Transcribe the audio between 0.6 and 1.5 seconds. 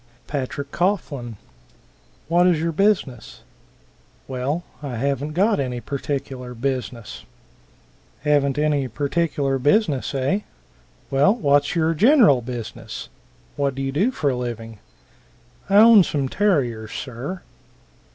Coughlin.